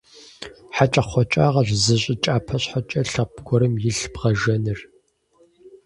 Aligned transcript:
ХьэкӀэкхъуэкӀагъэщ 0.75 1.69
зы 1.83 1.95
щӀы 2.01 2.15
кӀапэ 2.23 2.55
щхьэкӀэ 2.61 3.01
лъэпкъ 3.11 3.39
гуэрым 3.45 3.73
илъ 3.89 4.05
бгъэжэныр. 4.13 4.79